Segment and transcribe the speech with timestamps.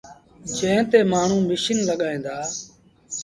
[0.55, 2.37] جݩهݩ تي مآڻهوٚݩ ميٚشيٚن لڳائيٚݩ دآ۔